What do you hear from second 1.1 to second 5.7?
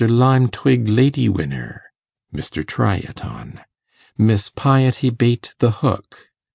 winner,.... MR. TRY IT ON. Miss Piety Bait the